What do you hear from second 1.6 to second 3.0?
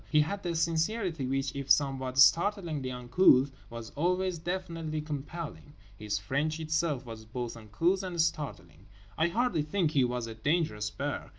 somewhat startlingly